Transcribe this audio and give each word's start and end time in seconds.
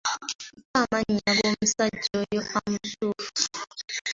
Mpa 0.69 0.79
amannya 0.81 1.29
g'omusajja 1.37 2.11
oyo 2.21 2.41
amatuufu. 2.57 3.45